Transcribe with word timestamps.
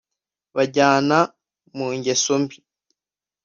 babajyana 0.55 1.17
mu 1.75 1.87
ngeso 1.97 2.33
mbi 2.41 2.57